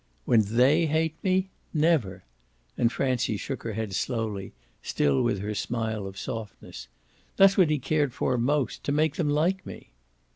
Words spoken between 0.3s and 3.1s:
THEY hate me? Never!" And